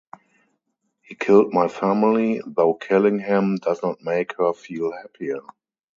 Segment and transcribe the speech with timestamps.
[1.03, 5.41] He killed my family, though killing him does not make her feel happier.